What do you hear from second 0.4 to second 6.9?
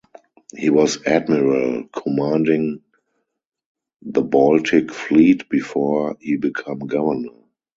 He was Admiral commanding the Baltic Fleet before he became